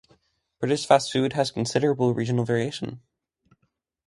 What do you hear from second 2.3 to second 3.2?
variation.